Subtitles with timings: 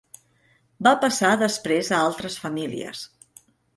[0.87, 3.05] Va passar després a altres famílies.